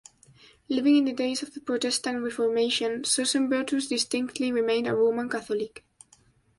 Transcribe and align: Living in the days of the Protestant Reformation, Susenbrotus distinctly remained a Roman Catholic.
Living 0.67 0.97
in 0.97 1.05
the 1.05 1.13
days 1.13 1.43
of 1.43 1.53
the 1.53 1.61
Protestant 1.61 2.23
Reformation, 2.23 3.03
Susenbrotus 3.03 3.87
distinctly 3.87 4.51
remained 4.51 4.87
a 4.87 4.95
Roman 4.95 5.29
Catholic. 5.29 5.85